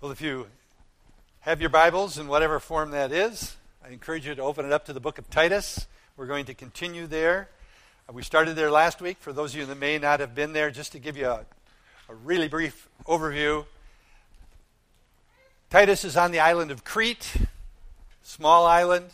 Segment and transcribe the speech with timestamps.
[0.00, 0.46] Well, if you
[1.40, 4.84] have your Bibles in whatever form that is, I encourage you to open it up
[4.84, 5.88] to the book of Titus.
[6.16, 7.48] We're going to continue there.
[8.08, 9.16] Uh, we started there last week.
[9.18, 11.44] For those of you that may not have been there, just to give you a,
[12.08, 13.64] a really brief overview,
[15.68, 17.34] Titus is on the island of Crete,
[18.22, 19.06] small island.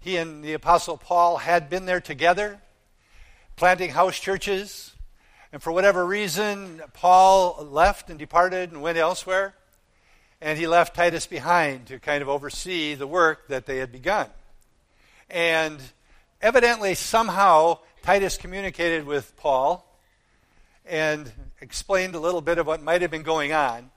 [0.00, 2.58] He and the Apostle Paul had been there together,
[3.54, 4.94] planting house churches.
[5.52, 9.54] And for whatever reason, Paul left and departed and went elsewhere
[10.40, 14.28] and he left Titus behind to kind of oversee the work that they had begun.
[15.30, 15.78] And
[16.40, 19.82] evidently, somehow, Titus communicated with Paul
[20.84, 21.30] and
[21.60, 23.90] explained a little bit of what might have been going on.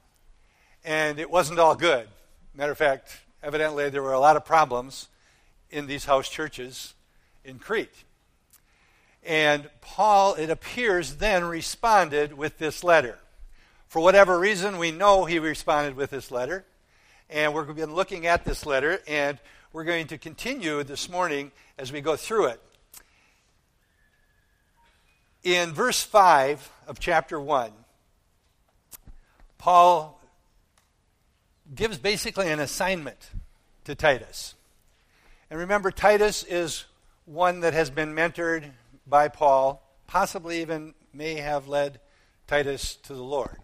[0.83, 2.07] And it wasn't all good.
[2.55, 5.07] Matter of fact, evidently, there were a lot of problems
[5.69, 6.93] in these house churches
[7.43, 8.03] in Crete.
[9.23, 13.19] And Paul, it appears, then responded with this letter.
[13.89, 16.63] For whatever reason, we know he responded with this letter.
[17.27, 19.39] And we've been looking at this letter, and
[19.73, 22.61] we're going to continue this morning as we go through it.
[25.43, 27.71] In verse 5 of chapter 1,
[29.57, 30.21] Paul
[31.73, 33.31] gives basically an assignment
[33.85, 34.53] to Titus.
[35.49, 36.85] And remember, Titus is
[37.25, 38.69] one that has been mentored
[39.07, 41.99] by Paul, possibly even may have led
[42.45, 43.57] Titus to the Lord.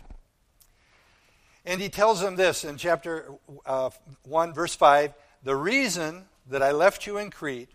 [1.66, 3.26] And he tells them this in chapter
[3.66, 3.90] uh,
[4.24, 5.14] 1, verse 5
[5.44, 7.70] The reason that I left you in Crete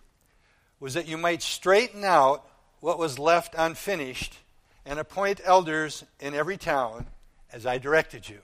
[0.78, 2.46] was that you might straighten out
[2.80, 4.38] what was left unfinished
[4.86, 7.06] and appoint elders in every town
[7.52, 8.38] as I directed you.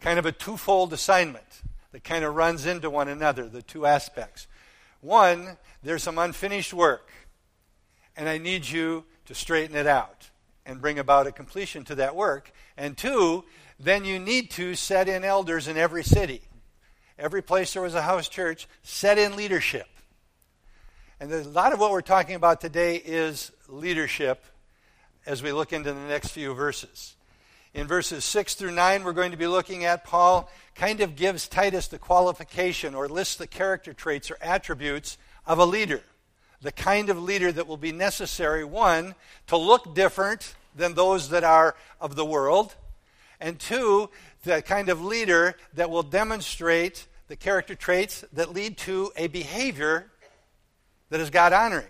[0.00, 4.46] Kind of a twofold assignment that kind of runs into one another, the two aspects.
[5.00, 7.10] One, there's some unfinished work,
[8.16, 10.30] and I need you to straighten it out
[10.64, 12.52] and bring about a completion to that work.
[12.76, 13.44] And two,
[13.78, 16.42] then you need to set in elders in every city.
[17.18, 19.86] Every place there was a house church, set in leadership.
[21.18, 24.44] And a lot of what we're talking about today is leadership
[25.24, 27.14] as we look into the next few verses.
[27.72, 31.48] In verses 6 through 9, we're going to be looking at Paul kind of gives
[31.48, 36.02] Titus the qualification or lists the character traits or attributes of a leader.
[36.62, 39.14] The kind of leader that will be necessary, one,
[39.48, 42.74] to look different than those that are of the world,
[43.40, 44.10] and two,
[44.44, 50.10] the kind of leader that will demonstrate the character traits that lead to a behavior
[51.10, 51.86] that is God honoring.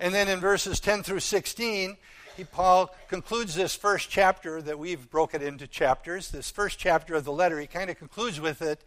[0.00, 1.96] And then in verses 10 through 16,
[2.36, 6.30] he, Paul concludes this first chapter that we've broken into chapters.
[6.30, 8.82] This first chapter of the letter, he kind of concludes with it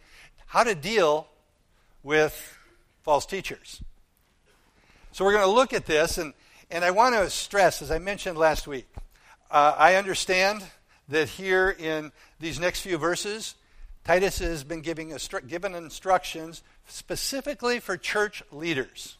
[0.47, 1.27] how to deal
[2.03, 2.57] with
[3.03, 3.81] false teachers.
[5.11, 6.33] So we're going to look at this, and,
[6.69, 8.87] and I want to stress, as I mentioned last week,
[9.49, 10.63] uh, I understand
[11.09, 13.55] that here in these next few verses,
[14.03, 19.17] Titus has been giving instru- given instructions specifically for church leaders.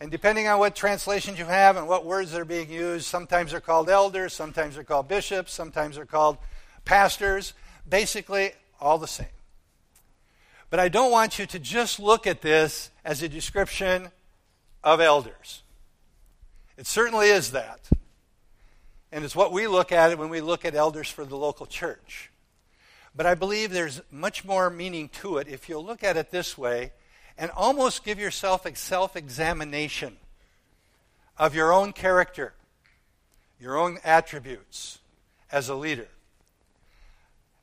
[0.00, 3.60] And depending on what translations you have and what words are being used, sometimes they're
[3.60, 6.38] called elders, sometimes they're called bishops, sometimes they're called
[6.84, 7.52] pastors.
[7.88, 9.26] Basically, all the same.
[10.70, 14.08] But I don't want you to just look at this as a description
[14.82, 15.62] of elders.
[16.76, 17.88] It certainly is that.
[19.12, 22.30] And it's what we look at when we look at elders for the local church.
[23.14, 26.56] But I believe there's much more meaning to it if you'll look at it this
[26.56, 26.92] way
[27.36, 30.16] and almost give yourself a self examination
[31.36, 32.54] of your own character,
[33.60, 34.98] your own attributes
[35.50, 36.08] as a leader.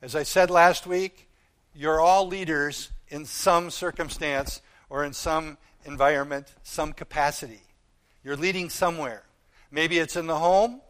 [0.01, 1.27] As I said last week,
[1.73, 7.61] you're all leaders in some circumstance or in some environment, some capacity.
[8.23, 9.23] You're leading somewhere.
[9.71, 10.81] Maybe it's in the home,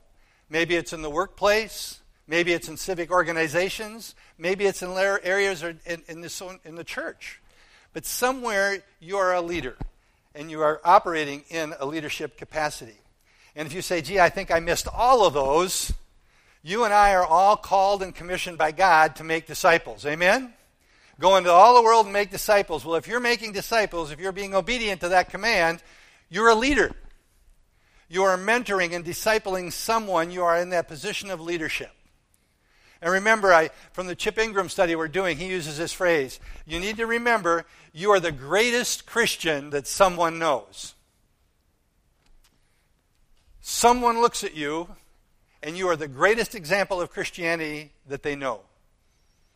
[0.49, 1.99] Maybe it's in the workplace.
[2.27, 4.15] Maybe it's in civic organizations.
[4.37, 7.41] Maybe it's in areas in, in, the, in the church.
[7.93, 9.75] But somewhere you are a leader
[10.35, 12.97] and you are operating in a leadership capacity.
[13.55, 15.91] And if you say, gee, I think I missed all of those,
[16.61, 20.05] you and I are all called and commissioned by God to make disciples.
[20.05, 20.53] Amen?
[21.19, 22.85] Go into all the world and make disciples.
[22.85, 25.81] Well, if you're making disciples, if you're being obedient to that command,
[26.29, 26.91] you're a leader
[28.09, 31.91] you are mentoring and discipling someone, you are in that position of leadership.
[33.01, 36.79] And remember, I, from the Chip Ingram study we're doing, he uses this phrase you
[36.79, 40.95] need to remember you are the greatest Christian that someone knows.
[43.61, 44.89] Someone looks at you,
[45.61, 48.61] and you are the greatest example of Christianity that they know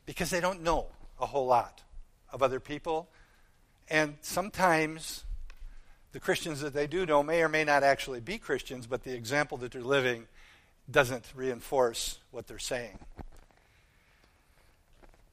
[0.05, 0.87] because they don't know
[1.19, 1.81] a whole lot
[2.31, 3.09] of other people.
[3.89, 5.23] And sometimes
[6.13, 9.13] the Christians that they do know may or may not actually be Christians, but the
[9.13, 10.27] example that they're living
[10.89, 12.99] doesn't reinforce what they're saying.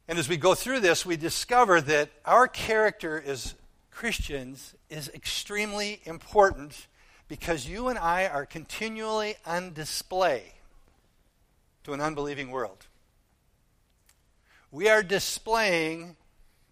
[0.09, 3.55] And as we go through this, we discover that our character as
[3.91, 6.87] Christians is extremely important
[7.29, 10.55] because you and I are continually on display
[11.85, 12.87] to an unbelieving world.
[14.73, 16.17] We are displaying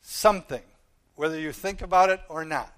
[0.00, 0.62] something,
[1.14, 2.72] whether you think about it or not.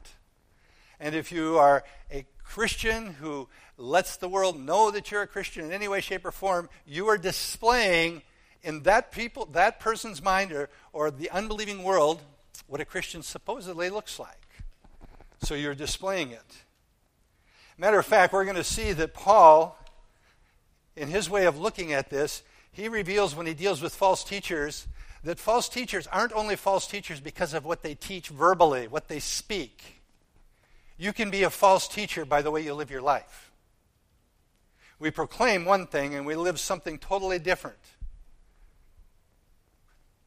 [1.01, 1.83] And if you are
[2.13, 3.49] a Christian who
[3.79, 7.09] lets the world know that you're a Christian in any way, shape, or form, you
[7.09, 8.23] are displaying
[8.63, 12.21] in that people, that person's mind or, or the unbelieving world
[12.67, 14.37] what a Christian supposedly looks like.
[15.43, 16.65] So you're displaying it.
[17.79, 19.79] Matter of fact, we're going to see that Paul,
[20.95, 24.87] in his way of looking at this, he reveals when he deals with false teachers
[25.25, 29.19] that false teachers aren't only false teachers because of what they teach verbally, what they
[29.19, 30.00] speak.
[31.01, 33.51] You can be a false teacher by the way you live your life.
[34.99, 37.79] We proclaim one thing and we live something totally different.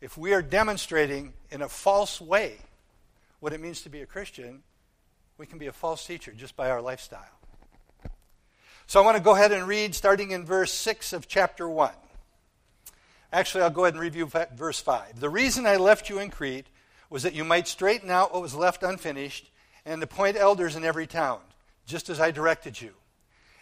[0.02, 2.58] If we are demonstrating in a false way
[3.40, 4.64] what it means to be a Christian,
[5.38, 7.38] we can be a false teacher just by our lifestyle.
[8.88, 11.92] So I want to go ahead and read starting in verse 6 of chapter 1.
[13.32, 15.20] Actually, I'll go ahead and review verse 5.
[15.20, 16.66] The reason I left you in Crete
[17.12, 19.52] was that you might straighten out what was left unfinished
[19.86, 21.40] and appoint elders in every town,
[21.86, 22.92] just as I directed you.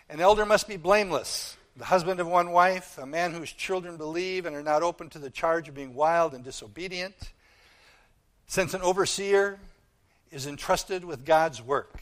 [0.09, 4.45] An elder must be blameless, the husband of one wife, a man whose children believe
[4.45, 7.15] and are not open to the charge of being wild and disobedient.
[8.47, 9.59] Since an overseer
[10.31, 12.01] is entrusted with God's work.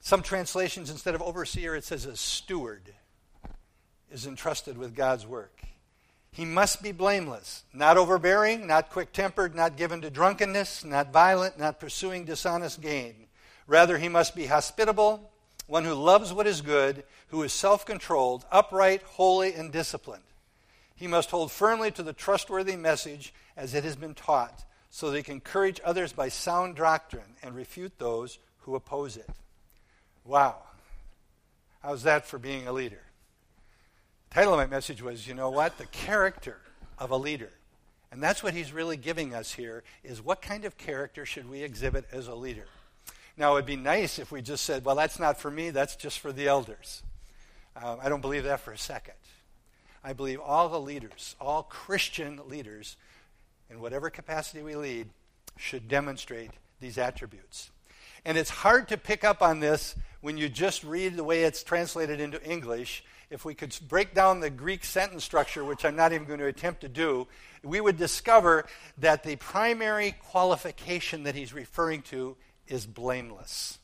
[0.00, 2.92] Some translations, instead of overseer, it says a steward
[4.10, 5.63] is entrusted with God's work.
[6.34, 11.60] He must be blameless, not overbearing, not quick tempered, not given to drunkenness, not violent,
[11.60, 13.28] not pursuing dishonest gain.
[13.68, 15.30] Rather, he must be hospitable,
[15.68, 20.24] one who loves what is good, who is self controlled, upright, holy, and disciplined.
[20.96, 25.16] He must hold firmly to the trustworthy message as it has been taught so that
[25.18, 29.30] he can encourage others by sound doctrine and refute those who oppose it.
[30.24, 30.56] Wow.
[31.80, 33.02] How's that for being a leader?
[34.34, 35.78] Title of my message was, you know what?
[35.78, 36.56] The character
[36.98, 37.50] of a leader.
[38.10, 41.62] And that's what he's really giving us here is what kind of character should we
[41.62, 42.66] exhibit as a leader?
[43.36, 45.94] Now, it would be nice if we just said, well, that's not for me, that's
[45.94, 47.04] just for the elders.
[47.80, 49.14] Um, I don't believe that for a second.
[50.02, 52.96] I believe all the leaders, all Christian leaders,
[53.70, 55.10] in whatever capacity we lead,
[55.56, 57.70] should demonstrate these attributes.
[58.24, 61.62] And it's hard to pick up on this when you just read the way it's
[61.62, 63.04] translated into English.
[63.34, 66.46] If we could break down the Greek sentence structure, which I'm not even going to
[66.46, 67.26] attempt to do,
[67.64, 68.64] we would discover
[68.98, 72.36] that the primary qualification that he's referring to
[72.68, 73.80] is blameless.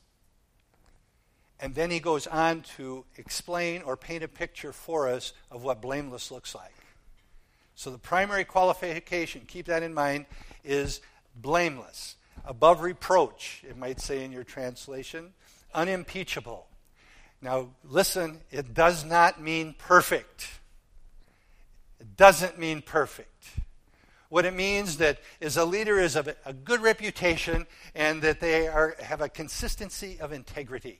[1.59, 5.81] And then he goes on to explain or paint a picture for us of what
[5.81, 6.73] blameless looks like.
[7.75, 10.27] So the primary qualification, keep that in mind,
[10.63, 11.01] is
[11.35, 12.15] blameless,
[12.45, 15.33] above reproach, it might say in your translation,
[15.73, 16.67] unimpeachable.
[17.41, 20.47] Now, listen, it does not mean perfect.
[21.99, 23.45] It doesn't mean perfect.
[24.29, 28.67] What it means that is a leader is of a good reputation and that they
[28.67, 30.99] are, have a consistency of integrity.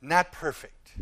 [0.00, 0.92] Not perfect.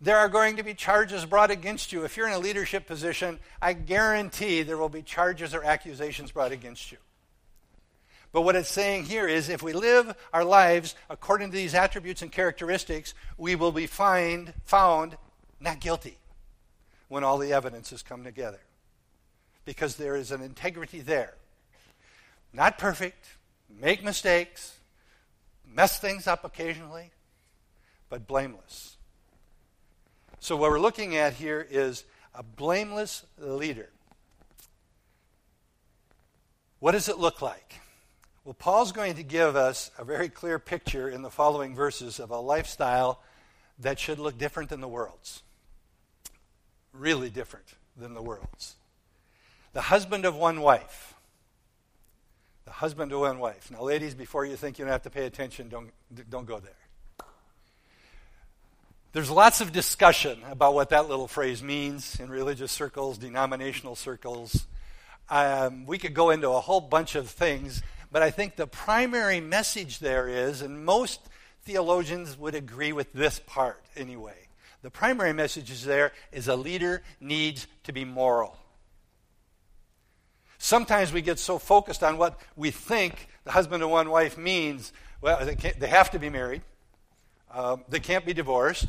[0.00, 2.04] There are going to be charges brought against you.
[2.04, 6.52] If you're in a leadership position, I guarantee there will be charges or accusations brought
[6.52, 6.98] against you.
[8.32, 12.22] But what it's saying here is if we live our lives according to these attributes
[12.22, 15.16] and characteristics, we will be find, found
[15.60, 16.16] not guilty
[17.08, 18.60] when all the evidence has come together.
[19.64, 21.34] Because there is an integrity there.
[22.52, 23.36] Not perfect,
[23.68, 24.78] make mistakes,
[25.66, 27.10] mess things up occasionally,
[28.08, 28.96] but blameless.
[30.38, 33.90] So, what we're looking at here is a blameless leader.
[36.78, 37.74] What does it look like?
[38.44, 42.30] Well, Paul's going to give us a very clear picture in the following verses of
[42.30, 43.20] a lifestyle
[43.80, 45.42] that should look different than the world's.
[46.94, 47.66] Really different
[47.96, 48.76] than the world's.
[49.74, 51.14] The husband of one wife.
[52.64, 53.70] The husband of one wife.
[53.70, 55.90] Now, ladies, before you think you don't have to pay attention, don't,
[56.30, 56.72] don't go there.
[59.12, 64.66] There's lots of discussion about what that little phrase means in religious circles, denominational circles.
[65.28, 67.82] Um, we could go into a whole bunch of things,
[68.12, 71.20] but I think the primary message there is, and most
[71.62, 74.48] theologians would agree with this part anyway.
[74.82, 78.56] The primary message is there is a leader needs to be moral.
[80.58, 84.92] Sometimes we get so focused on what we think the husband and one wife means.
[85.20, 86.62] Well, they, they have to be married.
[87.52, 88.86] Um, they can't be divorced.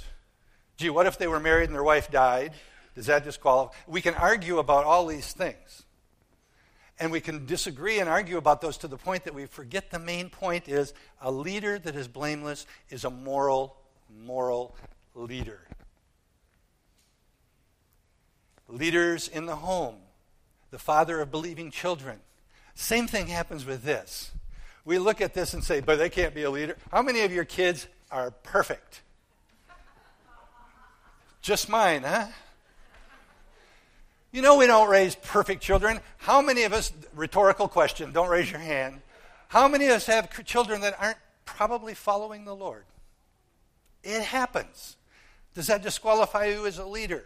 [0.78, 2.54] Gee, what if they were married and their wife died?
[2.96, 3.74] Does that disqualify?
[3.88, 5.84] We can argue about all these things.
[7.02, 9.98] And we can disagree and argue about those to the point that we forget the
[9.98, 13.76] main point is a leader that is blameless is a moral,
[14.24, 14.76] moral
[15.16, 15.62] leader.
[18.68, 19.96] Leaders in the home,
[20.70, 22.20] the father of believing children.
[22.76, 24.30] Same thing happens with this.
[24.86, 26.78] We look at this and say, but they can't be a leader.
[26.92, 29.02] How many of your kids are perfect?
[31.42, 32.28] Just mine, huh?
[34.32, 36.00] You know we don't raise perfect children.
[36.18, 39.02] How many of us, rhetorical question, don't raise your hand.
[39.50, 42.86] How many of us have children that aren't probably following the Lord?
[44.04, 44.96] It happens.
[45.54, 47.26] Does that disqualify you as a leader?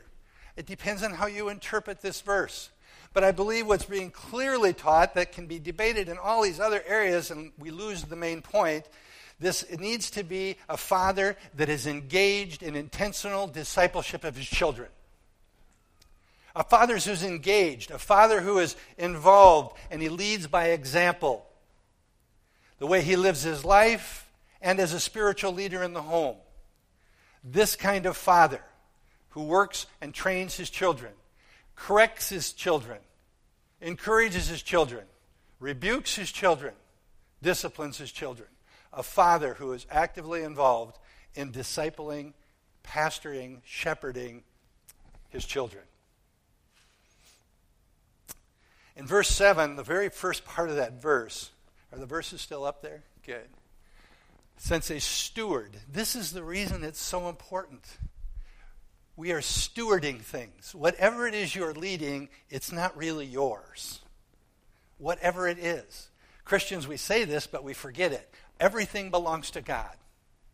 [0.55, 2.71] It depends on how you interpret this verse.
[3.13, 6.83] But I believe what's being clearly taught that can be debated in all these other
[6.87, 8.89] areas, and we lose the main point.
[9.39, 14.47] This it needs to be a father that is engaged in intentional discipleship of his
[14.47, 14.89] children.
[16.55, 21.45] A father who's engaged, a father who is involved, and he leads by example.
[22.79, 24.29] The way he lives his life,
[24.61, 26.37] and as a spiritual leader in the home.
[27.43, 28.61] This kind of father
[29.29, 31.11] who works and trains his children,
[31.75, 32.99] corrects his children,
[33.81, 35.03] encourages his children,
[35.59, 36.73] rebukes his children,
[37.41, 38.47] disciplines his children.
[38.93, 40.97] A father who is actively involved
[41.35, 42.31] in discipling,
[42.83, 44.43] pastoring, shepherding
[45.29, 45.83] his children.
[48.95, 51.51] In verse 7, the very first part of that verse,
[51.91, 53.03] are the verses still up there?
[53.25, 53.49] Good.
[54.57, 57.85] Since a steward, this is the reason it's so important.
[59.17, 60.73] We are stewarding things.
[60.73, 63.99] Whatever it is you're leading, it's not really yours.
[64.97, 66.09] Whatever it is.
[66.45, 68.29] Christians, we say this, but we forget it.
[68.59, 69.95] Everything belongs to God,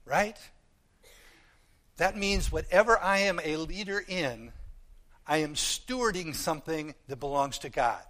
[0.06, 0.38] right?
[1.98, 4.52] That means whatever I am a leader in,
[5.28, 8.02] I am stewarding something that belongs to God.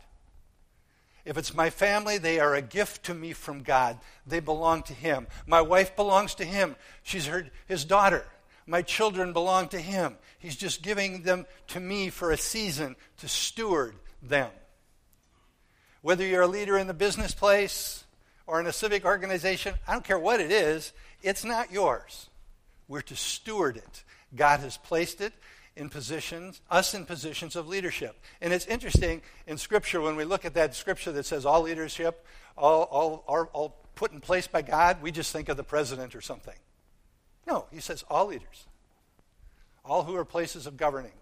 [1.23, 3.99] If it's my family, they are a gift to me from God.
[4.25, 5.27] They belong to Him.
[5.45, 6.75] My wife belongs to Him.
[7.03, 8.25] She's her, His daughter.
[8.65, 10.17] My children belong to Him.
[10.39, 14.49] He's just giving them to me for a season to steward them.
[16.01, 18.03] Whether you're a leader in the business place
[18.47, 22.29] or in a civic organization, I don't care what it is, it's not yours.
[22.87, 24.03] We're to steward it.
[24.35, 25.33] God has placed it
[25.81, 28.15] in positions, us in positions of leadership.
[28.39, 32.23] And it's interesting in Scripture when we look at that Scripture that says all leadership,
[32.55, 36.13] all, all, all, all put in place by God, we just think of the president
[36.13, 36.53] or something.
[37.47, 38.67] No, he says all leaders,
[39.83, 41.13] all who are places of governing,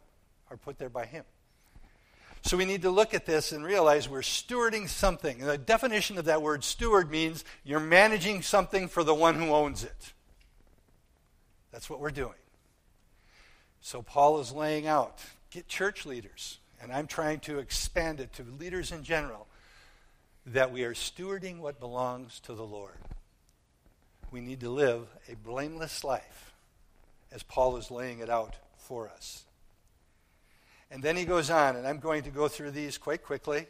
[0.52, 1.24] are put there by him.
[2.42, 5.40] So we need to look at this and realize we're stewarding something.
[5.40, 9.52] And the definition of that word steward means you're managing something for the one who
[9.52, 10.14] owns it.
[11.72, 12.34] That's what we're doing.
[13.82, 15.20] So Paul is laying out
[15.52, 19.48] get church leaders, and I'm trying to expand it to leaders in general,
[20.46, 22.98] that we are stewarding what belongs to the Lord.
[24.32, 26.54] We need to live a blameless life,
[27.32, 29.44] as Paul is laying it out for us.
[30.92, 33.68] And then he goes on, and I'm going to go through these quite quickly.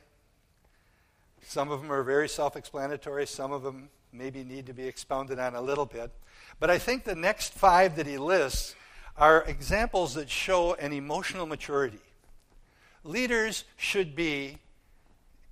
[1.42, 5.39] Some of them are very self explanatory, some of them maybe need to be expounded
[5.39, 6.12] on a little bit.
[6.60, 8.75] But I think the next five that he lists
[9.19, 11.99] are examples that show an emotional maturity.
[13.03, 14.57] Leaders should be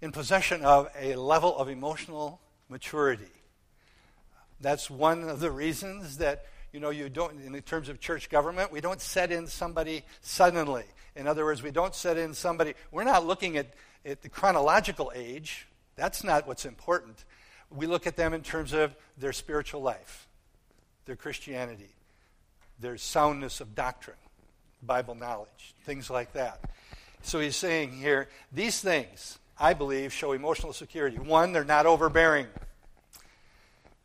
[0.02, 3.26] in possession of a level of emotional maturity.
[4.62, 8.72] That's one of the reasons that you know you don't in terms of church government
[8.72, 10.84] we don't set in somebody suddenly
[11.16, 13.74] in other words we don't set in somebody we're not looking at,
[14.06, 17.24] at the chronological age that's not what's important
[17.72, 20.28] we look at them in terms of their spiritual life
[21.06, 21.97] their christianity
[22.80, 24.18] there's soundness of doctrine,
[24.84, 26.60] Bible knowledge, things like that.
[27.24, 31.18] So he's saying here, these things, I believe, show emotional security.
[31.18, 32.48] One, they're not overbearing.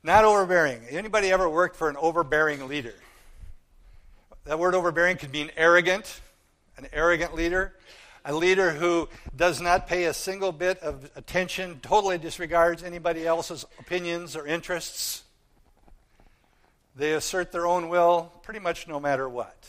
[0.02, 0.81] Not overbearing.
[0.91, 2.95] Anybody ever worked for an overbearing leader?
[4.45, 6.21] That word overbearing could mean arrogant,
[6.76, 7.75] an arrogant leader,
[8.25, 13.64] a leader who does not pay a single bit of attention, totally disregards anybody else's
[13.79, 15.23] opinions or interests.
[16.95, 19.69] They assert their own will pretty much no matter what.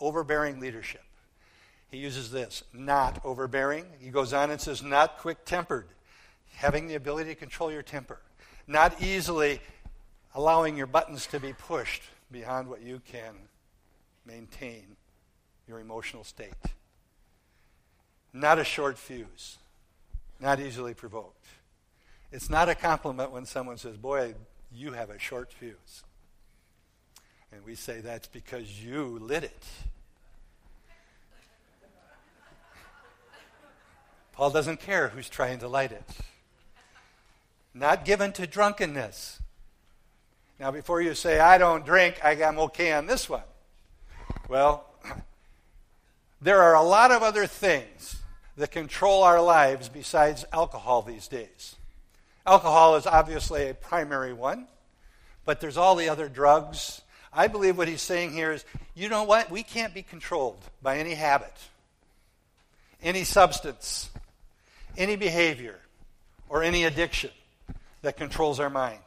[0.00, 1.04] Overbearing leadership.
[1.90, 3.84] He uses this not overbearing.
[4.00, 5.88] He goes on and says, not quick tempered,
[6.54, 8.18] having the ability to control your temper,
[8.66, 9.60] not easily
[10.34, 13.34] allowing your buttons to be pushed beyond what you can
[14.24, 14.96] maintain
[15.68, 16.54] your emotional state.
[18.32, 19.58] Not a short fuse,
[20.40, 21.44] not easily provoked.
[22.30, 24.34] It's not a compliment when someone says, Boy,
[24.74, 26.02] you have a short fuse.
[27.52, 29.64] And we say that's because you lit it.
[34.32, 36.04] Paul doesn't care who's trying to light it.
[37.74, 39.40] Not given to drunkenness.
[40.58, 43.42] Now, before you say, I don't drink, I'm okay on this one.
[44.48, 44.86] Well,
[46.40, 48.16] there are a lot of other things
[48.56, 51.76] that control our lives besides alcohol these days.
[52.46, 54.66] Alcohol is obviously a primary one,
[55.44, 57.02] but there's all the other drugs.
[57.32, 59.50] I believe what he's saying here is you know what?
[59.50, 61.54] We can't be controlled by any habit,
[63.02, 64.10] any substance,
[64.98, 65.78] any behavior,
[66.48, 67.30] or any addiction
[68.02, 68.98] that controls our mind.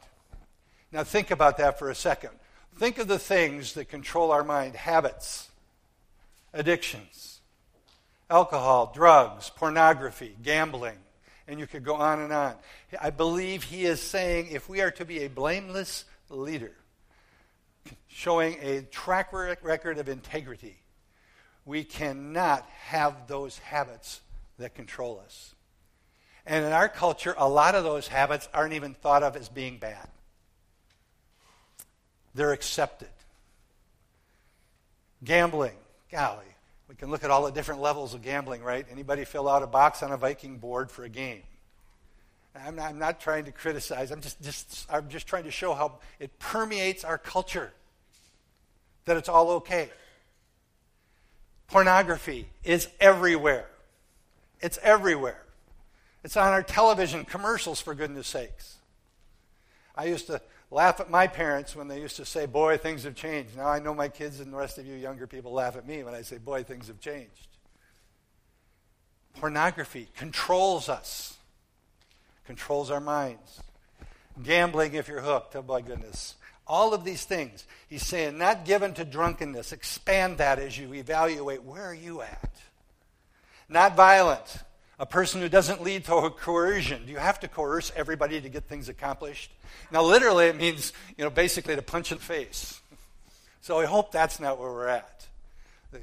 [0.90, 2.30] Now, think about that for a second.
[2.78, 5.50] Think of the things that control our mind habits,
[6.52, 7.40] addictions,
[8.30, 10.96] alcohol, drugs, pornography, gambling,
[11.48, 12.54] and you could go on and on.
[13.00, 16.72] I believe he is saying if we are to be a blameless leader,
[18.08, 20.76] showing a track record of integrity,
[21.64, 24.20] we cannot have those habits
[24.58, 25.54] that control us.
[26.46, 29.78] And in our culture, a lot of those habits aren't even thought of as being
[29.78, 30.08] bad.
[32.34, 33.08] They're accepted.
[35.24, 35.76] Gambling,
[36.10, 36.44] golly,
[36.88, 38.86] we can look at all the different levels of gambling, right?
[38.90, 41.42] Anybody fill out a box on a Viking board for a game?
[42.64, 44.10] I'm not, I'm not trying to criticize.
[44.10, 47.72] I'm just, just, I'm just trying to show how it permeates our culture,
[49.04, 49.90] that it's all okay.
[51.68, 53.66] Pornography is everywhere.
[54.60, 55.42] It's everywhere.
[56.24, 58.76] It's on our television commercials, for goodness sakes.
[59.94, 63.14] I used to laugh at my parents when they used to say, Boy, things have
[63.14, 63.56] changed.
[63.56, 66.02] Now I know my kids and the rest of you younger people laugh at me
[66.02, 67.48] when I say, Boy, things have changed.
[69.34, 71.36] Pornography controls us,
[72.46, 73.60] controls our minds.
[74.42, 76.34] Gambling, if you're hooked, oh my goodness.
[76.66, 77.64] All of these things.
[77.88, 79.72] He's saying, not given to drunkenness.
[79.72, 82.50] Expand that as you evaluate where are you at?
[83.68, 84.64] Not violent
[84.98, 87.04] a person who doesn't lead to coercion.
[87.04, 89.50] Do you have to coerce everybody to get things accomplished?
[89.90, 92.80] Now, literally, it means, you know, basically to punch in the face.
[93.60, 95.26] So I hope that's not where we're at.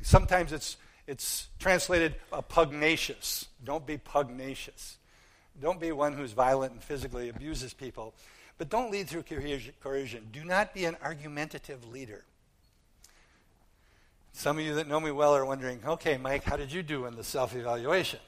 [0.01, 3.47] Sometimes it's, it's translated uh, pugnacious.
[3.63, 4.97] Don't be pugnacious.
[5.61, 8.13] Don't be one who's violent and physically abuses people.
[8.57, 10.27] But don't lead through coercion.
[10.31, 12.23] Do not be an argumentative leader.
[14.33, 17.05] Some of you that know me well are wondering, okay, Mike, how did you do
[17.05, 18.19] in the self evaluation?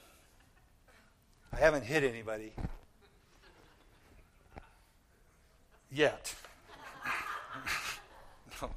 [1.55, 2.51] I haven't hit anybody
[5.89, 6.35] yet.
[8.61, 8.69] no.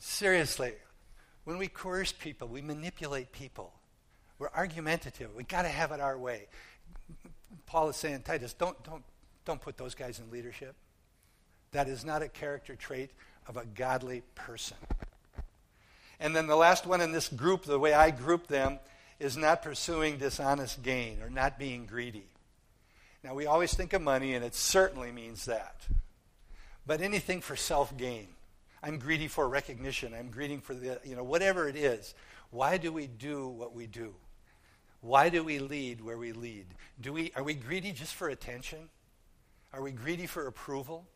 [0.00, 0.72] Seriously,
[1.44, 3.72] when we coerce people, we manipulate people.
[4.40, 5.30] We're argumentative.
[5.36, 6.48] We've got to have it our way.
[7.66, 9.04] Paul is saying, Titus, don't, don't,
[9.44, 10.74] don't put those guys in leadership.
[11.70, 13.10] That is not a character trait
[13.46, 14.78] of a godly person.
[16.18, 18.80] And then the last one in this group, the way I group them,
[19.18, 22.26] is not pursuing dishonest gain or not being greedy.
[23.22, 25.86] Now, we always think of money, and it certainly means that.
[26.86, 28.28] But anything for self gain.
[28.82, 30.12] I'm greedy for recognition.
[30.12, 32.14] I'm greedy for the, you know, whatever it is.
[32.50, 34.14] Why do we do what we do?
[35.00, 36.66] Why do we lead where we lead?
[37.00, 38.90] Do we, are we greedy just for attention?
[39.72, 41.06] Are we greedy for approval?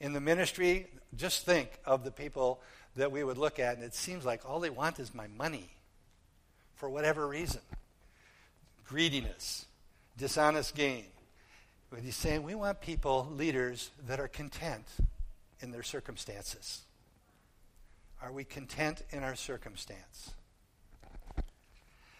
[0.00, 2.60] In the ministry, just think of the people
[2.96, 5.70] that we would look at, and it seems like all they want is my money
[6.82, 7.60] for whatever reason
[8.88, 9.66] greediness,
[10.18, 11.04] dishonest gain.
[11.90, 14.84] But he's saying we want people, leaders, that are content
[15.60, 16.80] in their circumstances.
[18.20, 20.32] Are we content in our circumstance?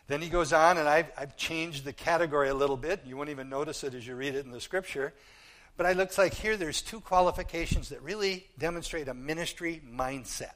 [0.06, 3.00] Then he goes on, and I've, I've, changed the category a little bit.
[3.04, 5.12] You won't even notice it as you read it in the scripture.
[5.76, 10.54] But it looks like here there's two qualifications that really demonstrate a ministry mindset.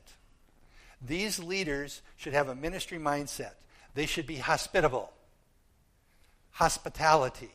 [1.04, 3.54] These leaders should have a ministry mindset.
[3.96, 5.10] They should be hospitable,
[6.50, 7.50] hospitality.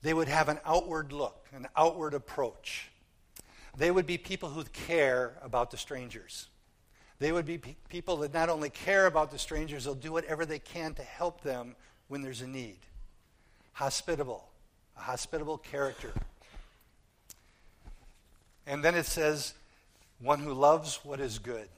[0.00, 2.90] They would have an outward look, an outward approach.
[3.76, 6.48] They would be people who care about the strangers.
[7.18, 10.46] They would be pe- people that not only care about the strangers, they'll do whatever
[10.46, 11.76] they can to help them
[12.08, 12.78] when there's a need.
[13.74, 14.48] Hospitable,
[14.96, 16.14] a hospitable character.
[18.66, 19.52] And then it says,
[20.20, 21.68] one who loves what is good.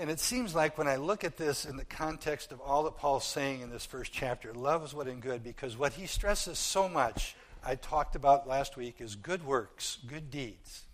[0.00, 2.96] And it seems like when I look at this in the context of all that
[2.96, 6.58] Paul's saying in this first chapter, love is what in good, because what he stresses
[6.58, 10.84] so much, I talked about last week, is good works, good deeds.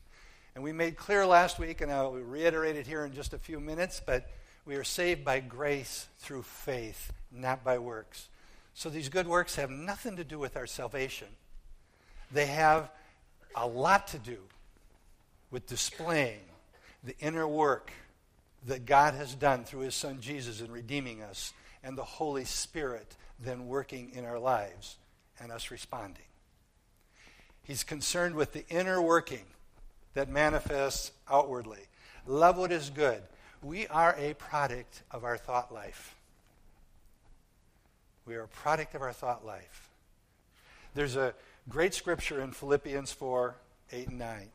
[0.57, 3.61] And we made clear last week, and I'll reiterate it here in just a few
[3.61, 4.29] minutes, but
[4.65, 8.29] we are saved by grace through faith, not by works.
[8.75, 11.29] So these good works have nothing to do with our salvation.
[12.33, 12.91] They have
[13.55, 14.39] a lot to do
[15.53, 16.41] with displaying
[17.05, 17.93] the inner work
[18.67, 21.53] that God has done through his son Jesus in redeeming us,
[21.83, 24.97] and the Holy Spirit then working in our lives
[25.41, 26.25] and us responding.
[27.63, 29.45] He's concerned with the inner working
[30.15, 31.81] that manifests outwardly.
[32.27, 33.23] Love what is good.
[33.63, 36.15] We are a product of our thought life.
[38.25, 39.89] We are a product of our thought life.
[40.95, 41.35] There's a
[41.69, 43.55] great scripture in Philippians 4
[43.93, 44.49] 8 and 9.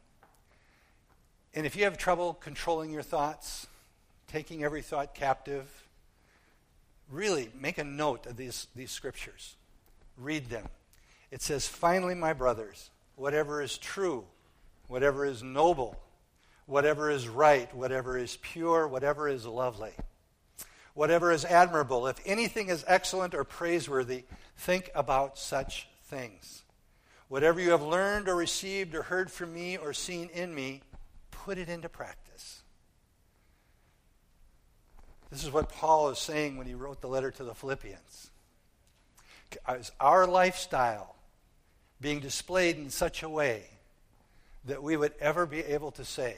[1.54, 3.68] And if you have trouble controlling your thoughts,
[4.32, 5.68] taking every thought captive,
[7.10, 9.56] really make a note of these, these scriptures.
[10.18, 10.68] Read them.
[11.32, 14.26] It says, Finally, my brothers, whatever is true,
[14.88, 15.98] whatever is noble,
[16.66, 19.92] whatever is right, whatever is pure, whatever is lovely,
[20.94, 24.24] whatever is admirable, if anything is excellent or praiseworthy,
[24.58, 26.64] think about such things.
[27.28, 30.82] Whatever you have learned or received or heard from me or seen in me,
[31.32, 32.61] put it into practice.
[35.32, 38.30] This is what Paul is saying when he wrote the letter to the Philippians.
[39.70, 41.16] Is our lifestyle
[42.02, 43.64] being displayed in such a way
[44.66, 46.36] that we would ever be able to say,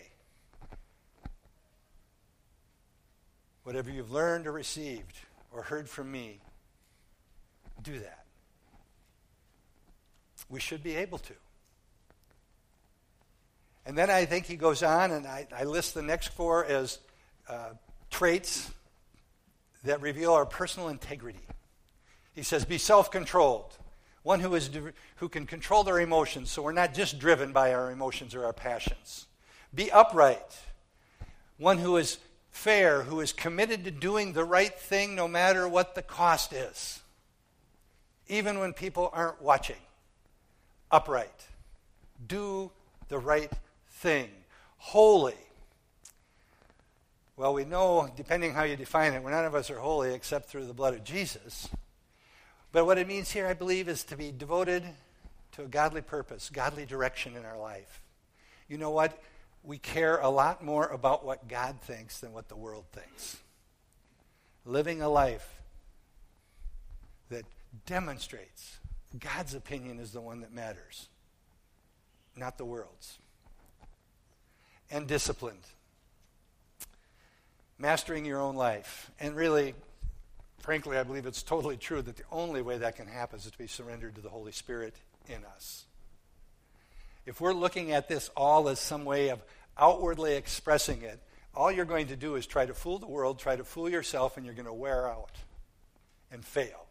[3.63, 5.17] whatever you've learned or received
[5.51, 6.39] or heard from me,
[7.81, 8.25] do that.
[10.49, 11.33] We should be able to.
[13.85, 16.99] And then I think he goes on, and I, I list the next four as
[17.49, 17.71] uh,
[18.09, 18.69] traits
[19.83, 21.45] that reveal our personal integrity.
[22.33, 23.77] He says, Be self controlled,
[24.23, 24.69] one who, is,
[25.17, 28.53] who can control their emotions so we're not just driven by our emotions or our
[28.53, 29.27] passions.
[29.73, 30.59] Be upright,
[31.57, 32.17] one who is
[32.51, 37.01] fair, who is committed to doing the right thing no matter what the cost is,
[38.27, 39.75] even when people aren't watching.
[40.91, 41.47] Upright.
[42.25, 42.71] Do
[43.07, 43.51] the right
[43.89, 44.29] thing.
[44.77, 45.33] Holy.
[47.35, 50.49] Well, we know, depending how you define it, we're none of us are holy except
[50.49, 51.67] through the blood of Jesus.
[52.71, 54.83] But what it means here, I believe, is to be devoted
[55.53, 58.01] to a godly purpose, godly direction in our life.
[58.67, 59.19] You know what?
[59.63, 63.37] We care a lot more about what God thinks than what the world thinks.
[64.65, 65.59] Living a life
[67.29, 67.45] that
[67.87, 68.77] demonstrates
[69.19, 71.07] God's opinion is the one that matters,
[72.35, 73.17] not the world's.
[74.91, 75.65] And disciplined
[77.83, 79.11] mastering your own life.
[79.19, 79.75] And really,
[80.59, 83.57] frankly, I believe it's totally true that the only way that can happen is to
[83.57, 84.95] be surrendered to the Holy Spirit
[85.27, 85.83] in us.
[87.25, 89.43] If we're looking at this all as some way of
[89.77, 91.21] outwardly expressing it,
[91.53, 94.37] all you're going to do is try to fool the world, try to fool yourself,
[94.37, 95.35] and you're going to wear out
[96.31, 96.87] and fail.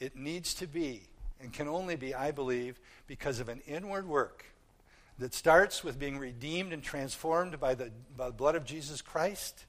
[0.00, 1.02] It needs to be,
[1.40, 4.44] and can only be, I believe, because of an inward work
[5.20, 9.64] that starts with being redeemed and transformed by the, by the blood of Jesus Christ,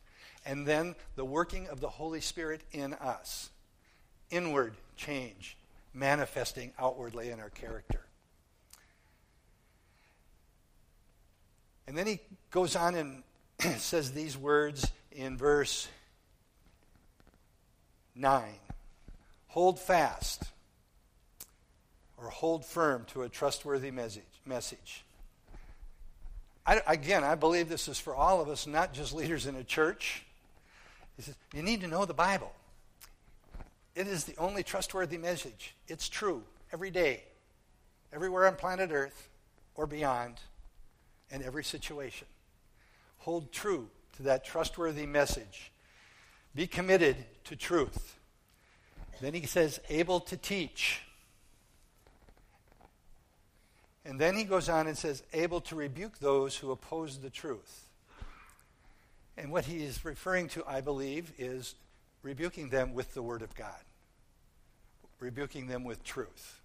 [0.46, 3.50] and then the working of the Holy Spirit in us.
[4.32, 5.58] Inward change,
[5.94, 8.02] manifesting outwardly in our character.
[11.88, 12.20] And then he
[12.52, 13.24] goes on and
[13.78, 15.88] says these words in verse
[18.16, 18.44] 9
[19.48, 20.44] Hold fast
[22.18, 24.24] or hold firm to a trustworthy message.
[24.46, 25.04] message.
[26.66, 29.64] I, again, I believe this is for all of us, not just leaders in a
[29.64, 30.24] church.
[31.20, 32.54] He says, you need to know the Bible.
[33.94, 35.76] It is the only trustworthy message.
[35.90, 37.24] It's true every day,
[38.14, 39.28] everywhere on planet Earth
[39.76, 40.36] or beyond,
[41.30, 42.26] in every situation.
[43.18, 45.74] Hold true to that trustworthy message.
[46.56, 48.18] Be committed to truth.
[49.20, 51.02] Then he says, able to teach.
[54.06, 57.89] And then he goes on and says, able to rebuke those who oppose the truth.
[59.40, 61.76] And what he is referring to, I believe, is
[62.24, 63.84] rebuking them with the Word of God,
[65.22, 66.60] rebuking them with truth,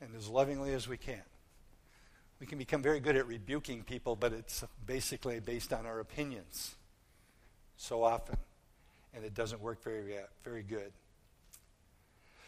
[0.00, 1.22] and as lovingly as we can.
[2.40, 6.74] We can become very good at rebuking people, but it's basically based on our opinions
[7.76, 8.36] so often,
[9.14, 10.90] and it doesn't work very, uh, very good.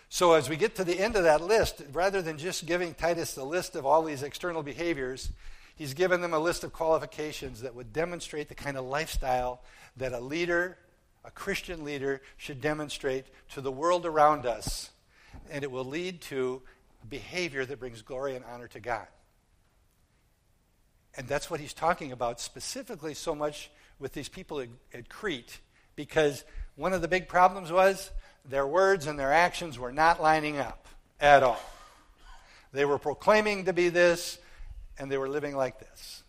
[0.08, 3.34] So, as we get to the end of that list, rather than just giving Titus
[3.34, 5.30] the list of all these external behaviors,
[5.74, 9.62] he's given them a list of qualifications that would demonstrate the kind of lifestyle
[9.96, 10.78] that a leader,
[11.24, 14.90] a Christian leader, should demonstrate to the world around us.
[15.50, 16.62] And it will lead to
[17.08, 19.06] behavior that brings glory and honor to God.
[21.16, 25.60] And that's what he's talking about specifically so much with these people at, at Crete,
[25.94, 28.10] because one of the big problems was
[28.44, 30.88] their words and their actions were not lining up
[31.20, 31.60] at all.
[32.72, 34.38] They were proclaiming to be this,
[35.02, 36.22] and they were living like this.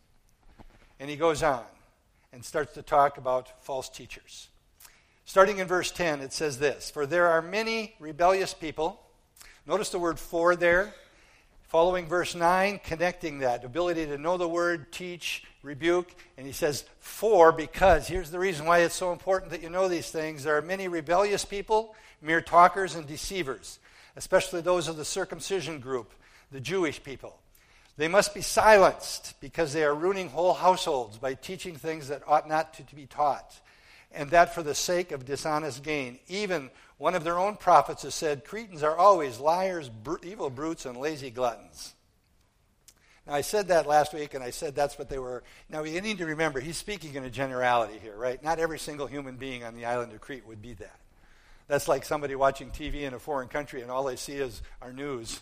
[0.99, 1.63] And he goes on.
[2.31, 4.47] and starts to talk about false teachers.
[5.25, 8.99] Starting in verse 10, it says this For there are many rebellious people.
[9.67, 10.95] Notice the word for there.
[11.67, 16.15] Following verse 9, connecting that ability to know the word, teach, rebuke.
[16.35, 19.87] And he says, For, because, here's the reason why it's so important that you know
[19.87, 20.43] these things.
[20.43, 23.77] There are many rebellious people, mere talkers and deceivers,
[24.15, 26.11] especially those of the circumcision group,
[26.51, 27.39] the Jewish people.
[27.95, 32.49] They must be silenced because they are ruining whole households by teaching things that ought
[32.49, 33.59] not to be taught,
[34.11, 36.19] and that for the sake of dishonest gain.
[36.27, 40.85] Even one of their own prophets has said, Cretans are always liars, br- evil brutes,
[40.85, 41.93] and lazy gluttons.
[43.27, 45.43] Now, I said that last week, and I said that's what they were.
[45.69, 48.43] Now, you need to remember, he's speaking in a generality here, right?
[48.43, 50.99] Not every single human being on the island of Crete would be that.
[51.67, 54.91] That's like somebody watching TV in a foreign country, and all they see is our
[54.91, 55.39] news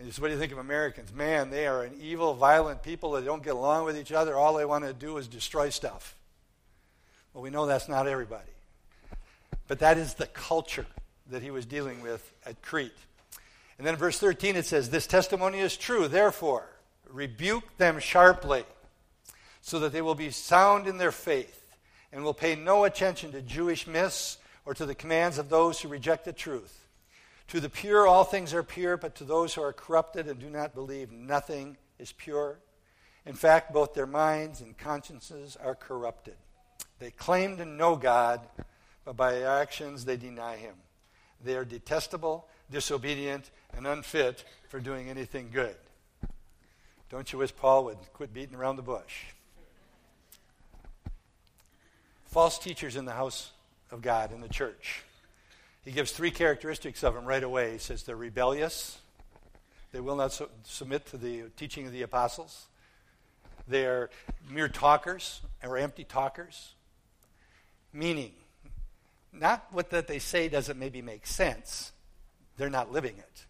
[0.00, 1.12] and what do you think of Americans?
[1.12, 4.34] Man, they are an evil, violent people that don't get along with each other.
[4.34, 6.16] All they want to do is destroy stuff.
[7.34, 8.50] Well, we know that's not everybody.
[9.68, 10.86] But that is the culture
[11.30, 12.96] that he was dealing with at Crete.
[13.76, 16.66] And then verse 13 it says, This testimony is true, therefore,
[17.08, 18.64] rebuke them sharply,
[19.60, 21.76] so that they will be sound in their faith,
[22.10, 25.88] and will pay no attention to Jewish myths or to the commands of those who
[25.88, 26.86] reject the truth.
[27.50, 30.48] To the pure, all things are pure, but to those who are corrupted and do
[30.48, 32.60] not believe, nothing is pure.
[33.26, 36.36] In fact, both their minds and consciences are corrupted.
[37.00, 38.40] They claim to know God,
[39.04, 40.76] but by their actions they deny Him.
[41.42, 45.74] They are detestable, disobedient, and unfit for doing anything good.
[47.10, 49.24] Don't you wish Paul would quit beating around the bush?
[52.26, 53.50] False teachers in the house
[53.90, 55.02] of God, in the church.
[55.84, 57.72] He gives three characteristics of them right away.
[57.72, 58.98] He says they're rebellious,
[59.92, 62.66] they will not su- submit to the teaching of the apostles,
[63.66, 64.10] they're
[64.48, 66.74] mere talkers or empty talkers.
[67.92, 68.32] Meaning,
[69.32, 71.92] not what that they say doesn't maybe make sense,
[72.56, 73.46] they're not living it.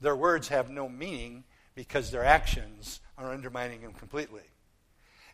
[0.00, 4.42] Their words have no meaning because their actions are undermining them completely.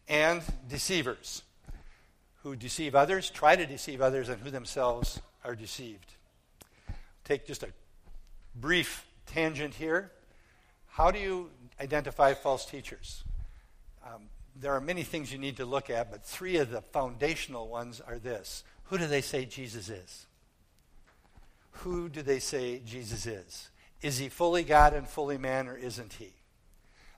[0.08, 1.42] And deceivers
[2.42, 6.12] who deceive others, try to deceive others, and who themselves are deceived.
[7.24, 7.68] Take just a
[8.54, 10.12] brief tangent here.
[10.88, 13.22] How do you identify false teachers?
[14.04, 14.22] Um,
[14.56, 18.00] there are many things you need to look at, but three of the foundational ones
[18.00, 20.26] are this Who do they say Jesus is?
[21.82, 23.68] Who do they say Jesus is?
[24.02, 26.32] Is he fully God and fully man, or isn't he?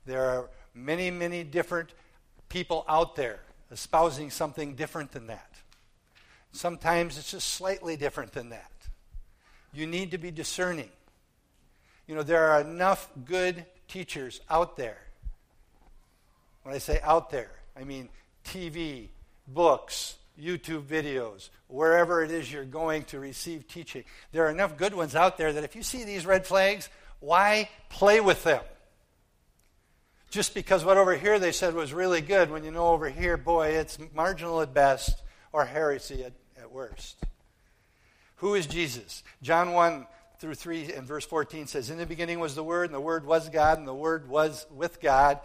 [0.07, 1.95] There are many, many different
[2.49, 5.50] people out there espousing something different than that.
[6.53, 8.71] Sometimes it's just slightly different than that.
[9.73, 10.91] You need to be discerning.
[12.07, 14.99] You know, there are enough good teachers out there.
[16.63, 18.09] When I say out there, I mean
[18.45, 19.09] TV,
[19.47, 24.05] books, YouTube videos, wherever it is you're going to receive teaching.
[24.33, 26.89] There are enough good ones out there that if you see these red flags,
[27.21, 28.63] why play with them?
[30.31, 33.37] Just because what over here they said was really good, when you know over here,
[33.37, 36.33] boy, it's marginal at best or heresy at,
[36.71, 37.17] at worst.
[38.37, 39.23] Who is Jesus?
[39.43, 40.07] John 1
[40.39, 43.27] through 3 and verse 14 says, In the beginning was the Word, and the Word
[43.27, 45.41] was God, and the Word was with God.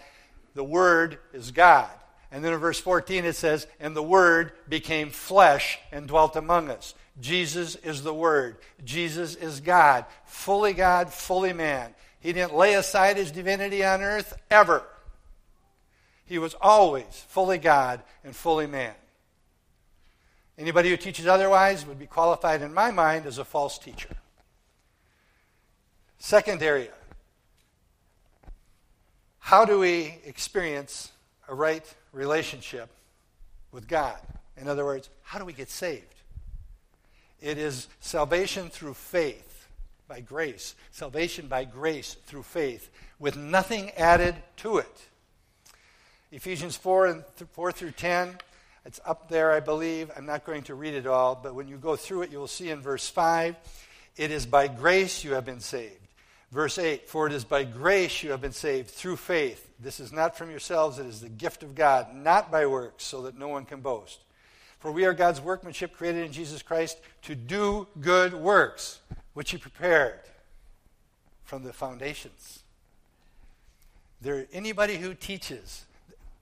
[0.54, 1.90] The Word is God.
[2.32, 6.70] And then in verse 14 it says, And the Word became flesh and dwelt among
[6.70, 6.94] us.
[7.20, 8.58] Jesus is the Word.
[8.84, 10.06] Jesus is God.
[10.26, 11.94] Fully God, fully man.
[12.20, 14.84] He didn't lay aside his divinity on earth ever.
[16.26, 18.96] He was always fully God and fully man.
[20.58, 24.16] Anybody who teaches otherwise would be qualified, in my mind, as a false teacher.
[26.18, 26.92] Second area
[29.40, 31.12] how do we experience
[31.48, 32.90] a right relationship
[33.72, 34.18] with God?
[34.58, 36.16] In other words, how do we get saved?
[37.40, 39.68] It is salvation through faith,
[40.08, 40.76] by grace.
[40.92, 42.90] Salvation by grace through faith,
[43.20, 45.02] with nothing added to it.
[46.32, 48.38] Ephesians 4 and 4 through 10
[48.86, 50.12] it's up there, I believe.
[50.16, 52.48] I'm not going to read it all, but when you go through it, you will
[52.48, 53.56] see in verse 5
[54.18, 56.00] it is by grace you have been saved.
[56.52, 59.70] Verse 8 For it is by grace you have been saved through faith.
[59.80, 63.24] This is not from yourselves, it is the gift of God, not by works, so
[63.24, 64.20] that no one can boast.
[64.80, 69.00] For we are God's workmanship created in Jesus Christ to do good works,
[69.34, 70.20] which He prepared
[71.44, 72.60] from the foundations.
[74.22, 75.86] There, anybody who teaches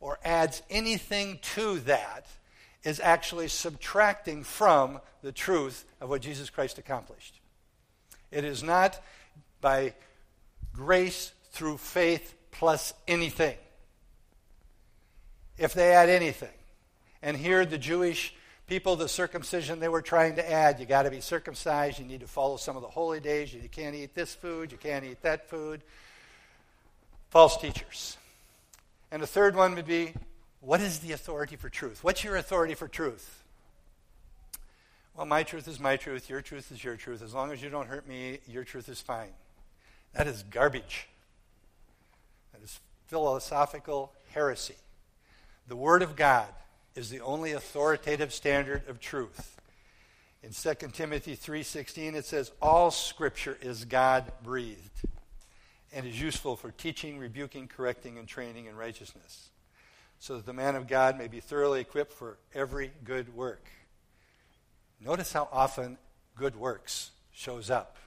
[0.03, 2.27] or adds anything to that
[2.83, 7.39] is actually subtracting from the truth of what Jesus Christ accomplished.
[8.29, 9.01] It is not
[9.61, 9.93] by
[10.73, 13.55] grace through faith plus anything.
[15.57, 16.49] If they add anything,
[17.21, 18.35] And here, the Jewish
[18.67, 22.19] people, the circumcision they were trying to add you got to be circumcised, you need
[22.19, 25.21] to follow some of the holy days, you can't eat this food, you can't eat
[25.21, 25.81] that food.
[27.29, 28.17] False teachers.
[29.13, 30.15] And the third one would be
[30.60, 32.04] what is the authority for truth?
[32.04, 33.43] What's your authority for truth?
[35.15, 37.21] Well, my truth is my truth, your truth is your truth.
[37.21, 39.30] As long as you don't hurt me, your truth is fine.
[40.13, 41.08] That is garbage.
[42.54, 44.78] That is philosophical heresy.
[45.67, 46.47] The Word of God
[46.95, 49.58] is the only authoritative standard of truth.
[50.41, 55.08] In 2 Timothy 3:16 it says all scripture is God-breathed
[55.93, 59.49] and is useful for teaching, rebuking, correcting and training in righteousness,
[60.19, 63.67] so that the man of God may be thoroughly equipped for every good work.
[64.99, 65.97] Notice how often
[66.36, 67.97] good works shows up.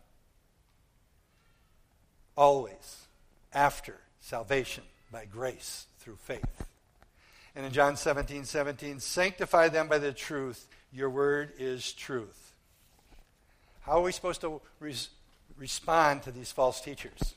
[2.36, 3.06] Always
[3.52, 6.66] after salvation by grace through faith.
[7.54, 10.68] And in John 17, 17, sanctify them by the truth.
[10.92, 12.52] Your word is truth.
[13.82, 15.08] How are we supposed to res-
[15.56, 17.34] respond to these false teachers?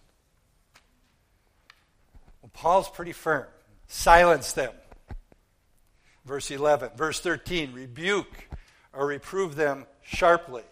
[2.59, 3.45] Paul's pretty firm.
[3.87, 4.73] Silence them.
[6.25, 6.91] Verse 11.
[6.97, 8.49] Verse 13, rebuke
[8.91, 10.63] or reprove them sharply.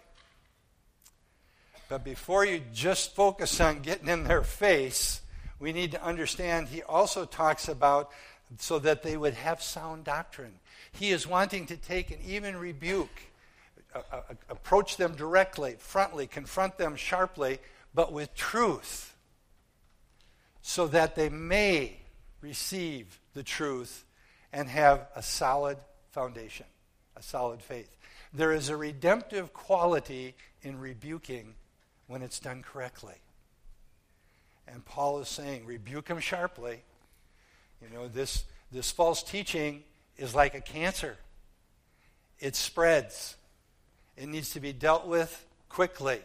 [1.88, 5.21] But before you just focus on getting in their face,
[5.62, 8.12] we need to understand he also talks about
[8.58, 10.60] so that they would have sound doctrine.
[10.91, 13.21] He is wanting to take and even rebuke,
[14.50, 17.60] approach them directly, frontly, confront them sharply,
[17.95, 19.07] but with truth,
[20.68, 21.98] so that they may
[22.42, 24.04] receive the truth
[24.52, 25.78] and have a solid
[26.12, 26.66] foundation,
[27.16, 27.96] a solid faith.
[28.34, 31.56] There is a redemptive quality in rebuking
[32.08, 33.16] when it's done correctly.
[34.68, 36.82] And Paul is saying, rebuke them sharply
[37.82, 39.84] you know, this, this false teaching
[40.18, 41.18] is like a cancer,
[42.40, 43.36] it spreads,
[44.16, 46.20] it needs to be dealt with quickly.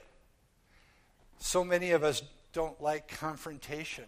[1.39, 4.05] So many of us don't like confrontation.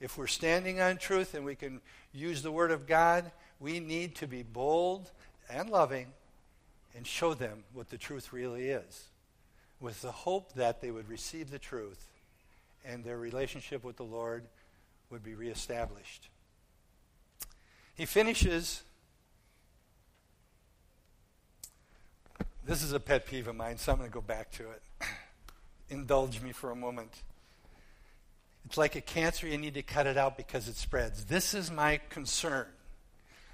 [0.00, 1.80] If we're standing on truth and we can
[2.12, 3.30] use the Word of God,
[3.60, 5.10] we need to be bold
[5.48, 6.08] and loving
[6.94, 9.08] and show them what the truth really is,
[9.80, 12.06] with the hope that they would receive the truth
[12.84, 14.44] and their relationship with the Lord
[15.10, 16.28] would be reestablished.
[17.94, 18.82] He finishes.
[22.64, 24.82] This is a pet peeve of mine, so I'm going to go back to it.
[25.90, 27.22] Indulge me for a moment.
[28.66, 31.26] It's like a cancer, you need to cut it out because it spreads.
[31.26, 32.66] This is my concern.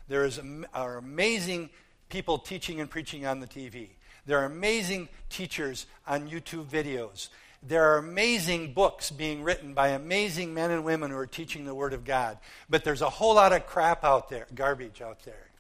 [0.08, 0.40] There is,
[0.72, 1.68] are amazing
[2.08, 3.90] people teaching and preaching on the TV.
[4.24, 7.28] There are amazing teachers on YouTube videos.
[7.62, 11.74] There are amazing books being written by amazing men and women who are teaching the
[11.74, 12.38] Word of God.
[12.70, 15.50] But there's a whole lot of crap out there, garbage out there.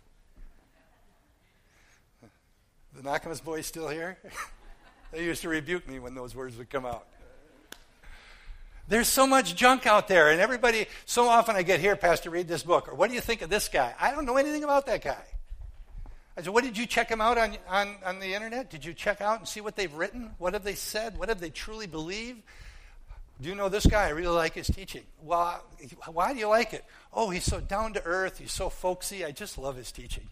[2.94, 4.18] The Nakamas boys still here?
[5.12, 7.06] they used to rebuke me when those words would come out.
[8.88, 12.48] There's so much junk out there, and everybody, so often I get here, Pastor, read
[12.48, 13.94] this book, or what do you think of this guy?
[14.00, 15.24] I don't know anything about that guy.
[16.36, 18.70] I said, What did you check him out on, on, on the internet?
[18.70, 20.30] Did you check out and see what they've written?
[20.38, 21.18] What have they said?
[21.18, 22.42] What have they truly believed?
[23.40, 24.04] Do you know this guy?
[24.04, 25.02] I really like his teaching.
[25.22, 25.64] Well,
[26.06, 26.84] why do you like it?
[27.12, 28.38] Oh, he's so down to earth.
[28.38, 29.24] He's so folksy.
[29.24, 30.28] I just love his teaching.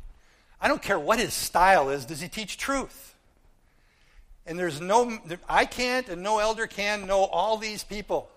[0.61, 2.05] I don't care what his style is.
[2.05, 3.15] Does he teach truth?
[4.47, 8.31] And there's no, I can't and no elder can know all these people.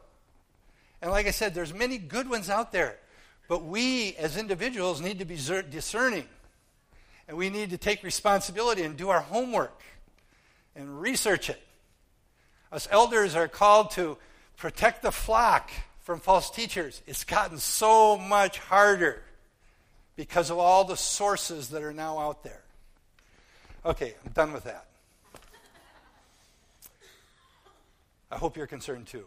[1.03, 2.97] And like I said, there's many good ones out there.
[3.49, 6.25] But we as individuals need to be discerning.
[7.27, 9.81] And we need to take responsibility and do our homework
[10.77, 11.61] and research it.
[12.71, 14.17] Us elders are called to
[14.55, 15.71] protect the flock
[16.03, 17.01] from false teachers.
[17.05, 19.23] It's gotten so much harder
[20.15, 22.61] because of all the sources that are now out there.
[23.85, 24.85] Okay, I'm done with that.
[28.31, 29.25] I hope you're concerned too.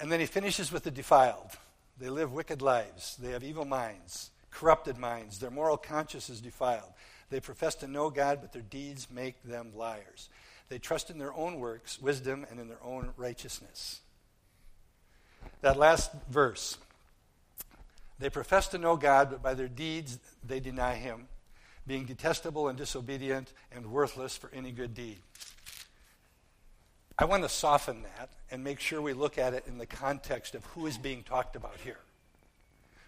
[0.00, 1.50] And then he finishes with the defiled.
[1.98, 6.92] They live wicked lives, they have evil minds, corrupted minds, their moral conscience is defiled.
[7.30, 10.28] They profess to know God, but their deeds make them liars.
[10.68, 14.00] They trust in their own works, wisdom, and in their own righteousness.
[15.60, 16.78] That last verse.
[18.18, 21.28] They profess to know God, but by their deeds they deny Him,
[21.86, 25.18] being detestable and disobedient and worthless for any good deed.
[27.18, 30.54] I want to soften that and make sure we look at it in the context
[30.54, 31.98] of who is being talked about here.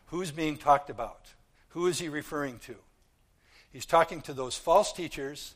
[0.07, 1.33] Who's being talked about?
[1.71, 2.77] Who is he referring to?
[3.73, 5.55] He's talking to those false teachers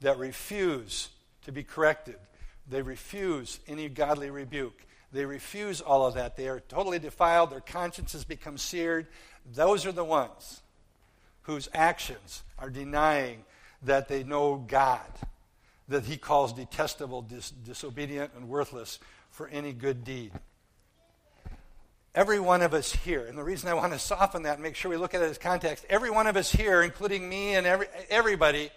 [0.00, 1.08] that refuse
[1.44, 2.16] to be corrected.
[2.68, 4.84] They refuse any godly rebuke.
[5.12, 6.36] They refuse all of that.
[6.36, 7.50] They are totally defiled.
[7.50, 9.06] Their consciences become seared.
[9.54, 10.62] Those are the ones
[11.42, 13.44] whose actions are denying
[13.82, 15.00] that they know God,
[15.92, 18.98] that he calls detestable, dis- disobedient, and worthless
[19.30, 20.32] for any good deed.
[22.14, 24.76] Every one of us here, and the reason I want to soften that and make
[24.76, 27.66] sure we look at it as context, every one of us here, including me and
[27.66, 28.70] every, everybody,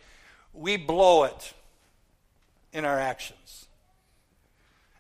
[0.53, 1.53] we blow it
[2.71, 3.65] in our actions.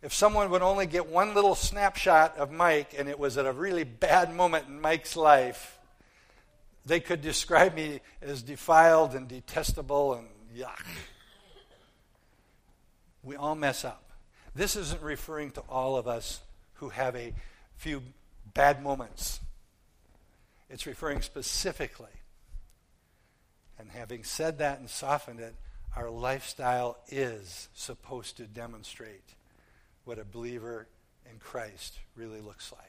[0.01, 3.51] If someone would only get one little snapshot of Mike and it was at a
[3.51, 5.79] really bad moment in Mike's life,
[6.85, 10.85] they could describe me as defiled and detestable and yuck.
[13.25, 14.03] We all mess up.
[14.53, 16.41] This isn't referring to all of us
[16.75, 17.33] who have a
[17.75, 18.03] few
[18.53, 19.39] bad moments.
[20.69, 22.07] It's referring specifically.
[23.79, 25.55] And having said that and softened it,
[25.95, 29.33] our lifestyle is supposed to demonstrate
[30.03, 30.87] what a believer
[31.29, 32.81] in Christ really looks like.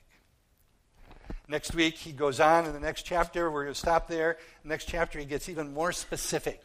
[1.48, 3.50] Next week, he goes on in the next chapter.
[3.50, 4.36] We're going to stop there.
[4.64, 6.64] Next chapter, he gets even more specific.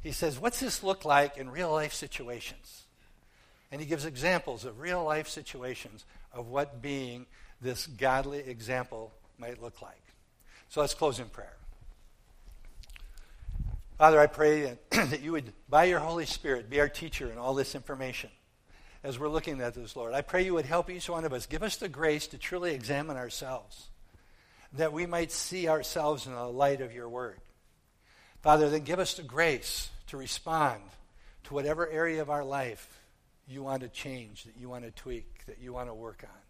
[0.00, 2.83] He says, What's this look like in real life situations?
[3.74, 7.26] And he gives examples of real life situations of what being
[7.60, 10.00] this godly example might look like.
[10.68, 11.56] So let's close in prayer.
[13.98, 17.52] Father, I pray that you would, by your Holy Spirit, be our teacher in all
[17.52, 18.30] this information
[19.02, 20.14] as we're looking at this, Lord.
[20.14, 21.46] I pray you would help each one of us.
[21.46, 23.88] Give us the grace to truly examine ourselves,
[24.74, 27.40] that we might see ourselves in the light of your word.
[28.40, 30.80] Father, then give us the grace to respond
[31.42, 33.00] to whatever area of our life
[33.46, 36.40] you want to change, that you want to tweak, that you want to work on.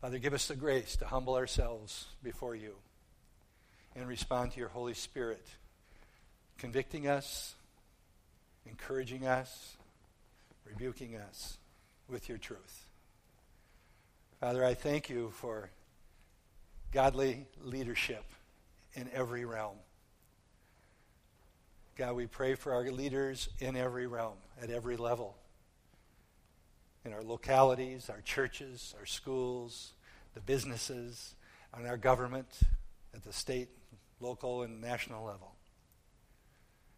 [0.00, 2.74] Father, give us the grace to humble ourselves before you
[3.96, 5.44] and respond to your Holy Spirit,
[6.56, 7.56] convicting us,
[8.64, 9.76] encouraging us,
[10.64, 11.58] rebuking us
[12.08, 12.86] with your truth.
[14.38, 15.70] Father, I thank you for
[16.92, 18.24] godly leadership
[18.94, 19.76] in every realm.
[21.96, 25.34] God, we pray for our leaders in every realm, at every level
[27.04, 29.92] in our localities, our churches, our schools,
[30.34, 31.34] the businesses,
[31.74, 32.60] and our government
[33.14, 33.68] at the state,
[34.20, 35.52] local, and national level.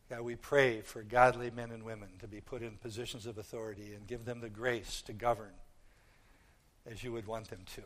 [0.09, 3.95] God, we pray for godly men and women to be put in positions of authority
[3.95, 5.53] and give them the grace to govern
[6.91, 7.83] as you would want them to.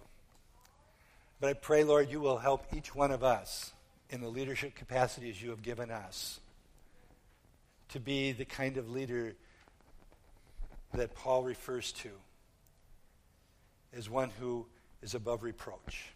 [1.40, 3.72] But I pray, Lord, you will help each one of us
[4.08, 6.40] in the leadership capacities you have given us
[7.90, 9.34] to be the kind of leader
[10.94, 12.10] that Paul refers to
[13.96, 14.66] as one who
[15.02, 16.10] is above reproach.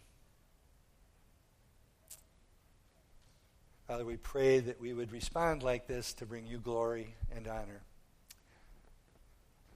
[3.86, 7.80] Father, we pray that we would respond like this to bring you glory and honor.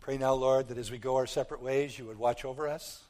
[0.01, 3.03] Pray now, Lord, that as we go our separate ways, you would watch over us.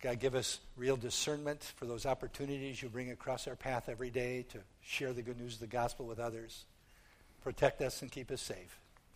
[0.00, 4.44] God, give us real discernment for those opportunities you bring across our path every day
[4.50, 6.64] to share the good news of the gospel with others.
[7.42, 8.78] Protect us and keep us safe.